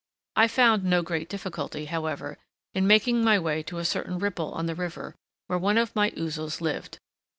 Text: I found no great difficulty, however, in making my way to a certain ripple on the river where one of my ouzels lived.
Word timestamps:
I 0.35 0.47
found 0.47 0.83
no 0.83 1.03
great 1.03 1.29
difficulty, 1.29 1.85
however, 1.85 2.39
in 2.73 2.87
making 2.87 3.23
my 3.23 3.37
way 3.37 3.61
to 3.61 3.77
a 3.77 3.85
certain 3.85 4.17
ripple 4.17 4.51
on 4.53 4.65
the 4.65 4.73
river 4.73 5.13
where 5.45 5.59
one 5.59 5.77
of 5.77 5.95
my 5.95 6.09
ouzels 6.17 6.59
lived. 6.59 6.97